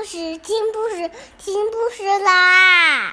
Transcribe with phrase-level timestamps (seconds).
[0.00, 3.10] 故事，听故事，听故事啦！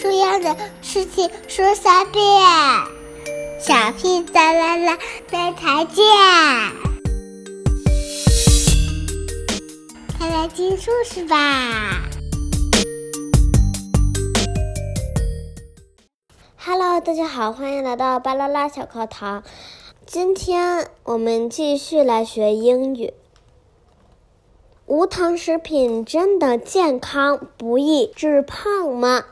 [0.00, 2.20] 重要的事情说三遍，
[3.60, 4.98] 小屁哒啦啦，
[5.30, 6.04] 明天见！
[10.18, 12.02] 快来听故事吧
[16.56, 19.44] ！Hello，大家好，欢迎来到巴啦啦小课堂。
[20.06, 23.14] 今天我们继续来学英语。
[24.88, 29.24] 无糖食品真的健康不易致胖吗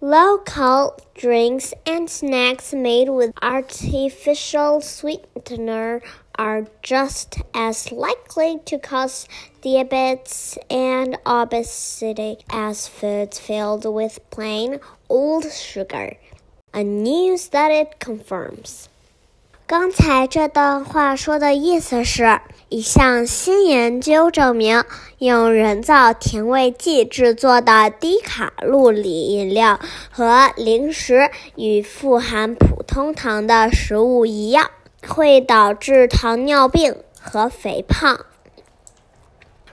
[0.00, 6.02] ？Low-cal drinks and snacks made with artificial sweetener
[6.37, 9.25] are just as likely to cause
[9.61, 16.17] diabetes and obesity as foods filled with plain old sugar.
[16.73, 18.85] A new study confirms.
[19.65, 24.83] 刚才这段话说的意思是，一项新研究证明，
[25.19, 29.79] 用人造甜味剂制作的低卡路里饮料
[30.11, 34.69] 和零食与富含普通糖的食物一样。
[35.07, 38.25] 会导致糖尿病和肥胖。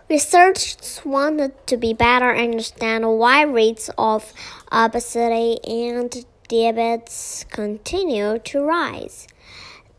[0.09, 4.33] Researchers wanted to be better understand why rates of
[4.73, 9.29] obesity and diabetes continue to rise,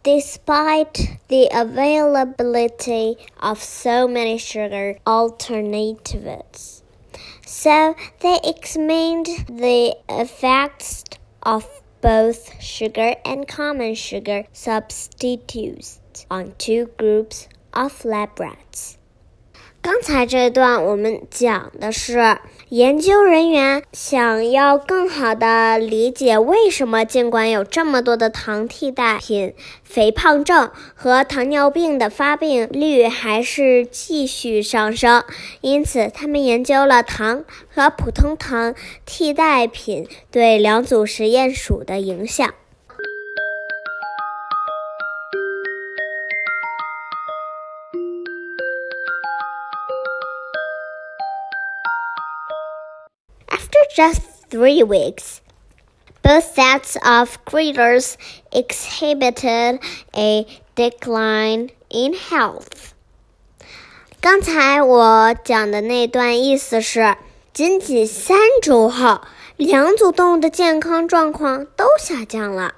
[0.03, 6.83] despite the availability of so many sugar alternatives.
[7.45, 11.05] So they examined the effects
[11.41, 11.65] of
[12.00, 18.95] both sugar and common sugar substitutes on two groups of lab rats.
[19.86, 22.38] 刚才这段我们讲的是
[22.70, 35.22] 研究人员想要更好的理解为什么尽管有这么多的糖替代品，肥胖症和糖尿病的发病率还是继续上升。
[35.60, 38.74] 因此，他们研究了糖和普通糖
[39.04, 42.52] 替代品对两组实验鼠的影响。
[53.95, 55.39] just three weeks.
[56.23, 58.15] Both sets of creatures
[58.51, 59.79] exhibited
[60.15, 62.91] a decline in health.
[64.21, 67.17] 刚才我讲的那段意思是，
[67.53, 69.21] 仅仅三周后，
[69.57, 72.75] 两组动物的健康状况都下降了。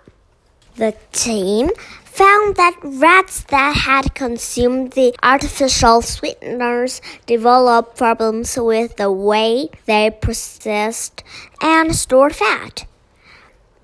[0.78, 1.71] The team
[2.05, 10.11] found that rats that had consumed the artificial sweeteners developed problems with the way they
[10.11, 11.25] processed
[11.61, 12.87] and stored fat.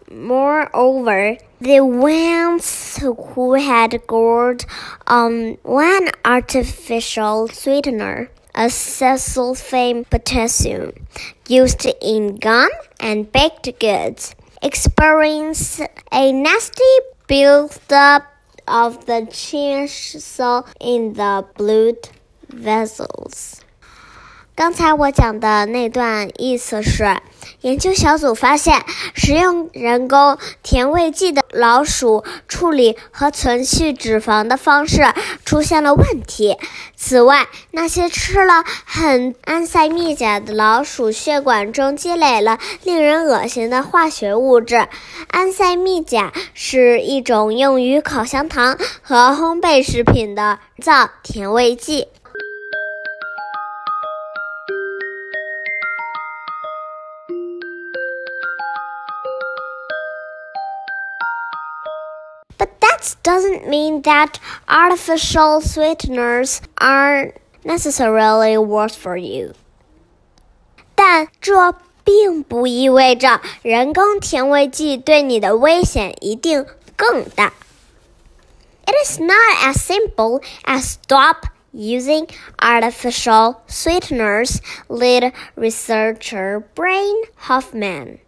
[0.09, 4.65] Moreover, the ones who had gored
[5.09, 10.93] on one artificial sweetener, a acesulfame potassium,
[11.49, 16.95] used in gum and baked goods, experienced a nasty
[17.29, 18.25] buildup
[18.67, 22.09] of the chinsol in the blood
[22.49, 23.64] vessels.
[24.57, 27.17] 刚才我讲的那段意思是，
[27.63, 35.13] 研究小组发现，使用人工甜味剂的老鼠处理和存续脂肪的方式
[35.45, 36.57] 出现了问题。
[36.95, 44.87] 此外，那些吃了很安塞蜜钾的老鼠血管中积累了令人恶心的化学物质。
[45.33, 52.07] 安塞蜜钾是一种用于烤香糖和烘焙食品的造甜味剂。
[63.23, 64.39] Doesn't mean that
[64.69, 67.35] artificial sweeteners aren't
[67.65, 69.55] necessarily worse for you.
[70.95, 77.53] 但这并不意味着人工甜味剂对你的危险一定更大。
[78.87, 88.19] It is not as simple as stop using artificial sweeteners, lead researcher Brian Hoffman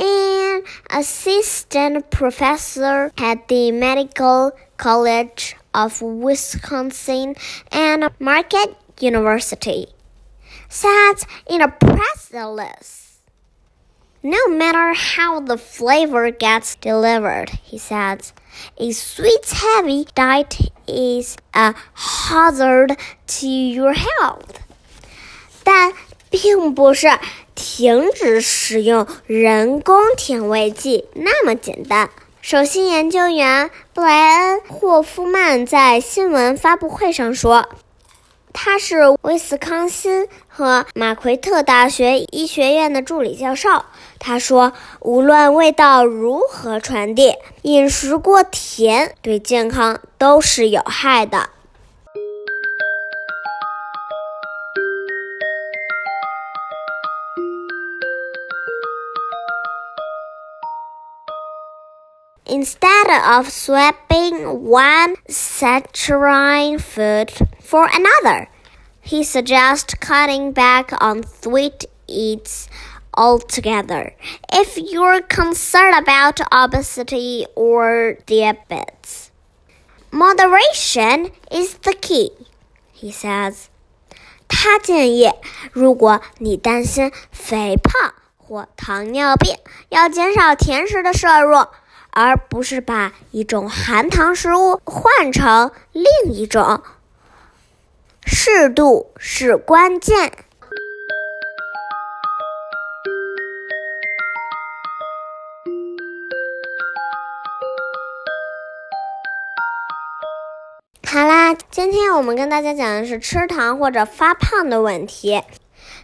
[0.00, 7.36] an assistant professor at the Medical College of Wisconsin
[7.70, 9.86] and Marquette University,
[10.68, 11.14] said
[11.48, 13.20] in a press release.
[14.22, 18.32] No matter how the flavor gets delivered, he said,
[18.76, 24.60] a sweet heavy diet is a hazard to your health.
[25.64, 25.92] 但
[26.30, 27.08] 并不是
[27.54, 32.08] 停止使用人工甜味剂那么简单。
[32.40, 37.68] 首席研究员布莱恩·霍夫曼在新闻发布会上说。
[38.52, 43.84] 他是威斯康辛和马奎特大学医学院的助理教授。
[44.18, 51.50] 他说：“无论味道如何传递，饮食过甜对健康都是有害的。”
[62.49, 68.47] Instead of swapping one saccharine food for another,
[69.01, 72.69] he suggests cutting back on sweet eats
[73.17, 74.13] altogether
[74.51, 79.31] if you're concerned about obesity or diabetes.
[80.11, 82.31] Moderation is the key,
[82.93, 83.69] he says.
[84.47, 85.31] 他建议，
[85.71, 89.57] 如果你担心肥胖或糖尿病，
[89.89, 91.67] 要减少甜食的摄入。
[92.22, 96.82] 而不是把一种含糖食物换成另一种。
[98.26, 100.30] 适度是关键。
[111.06, 115.42] 好啦，今天我们跟大家讲的是吃糖或者发胖的问题。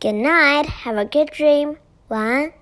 [0.00, 0.66] Good night.
[0.84, 1.76] Have a good dream.
[2.08, 2.52] 晚安。